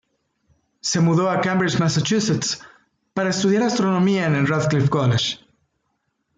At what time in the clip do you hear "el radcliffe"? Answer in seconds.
4.33-4.89